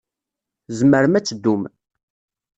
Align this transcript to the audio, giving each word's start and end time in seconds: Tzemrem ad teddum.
Tzemrem 0.67 1.13
ad 1.17 1.23
teddum. 1.25 1.61